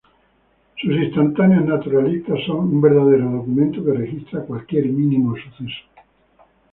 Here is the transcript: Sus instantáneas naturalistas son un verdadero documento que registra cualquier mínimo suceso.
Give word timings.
Sus 0.81 0.93
instantáneas 0.95 1.63
naturalistas 1.63 2.39
son 2.47 2.57
un 2.61 2.81
verdadero 2.81 3.29
documento 3.29 3.85
que 3.85 3.93
registra 3.93 4.41
cualquier 4.47 4.87
mínimo 4.87 5.35
suceso. 5.37 5.83